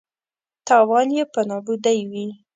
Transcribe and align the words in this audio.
تاوان 0.67 1.07
یې 1.17 1.23
په 1.33 1.41
نابودۍ 1.49 1.99
وي. 2.11 2.27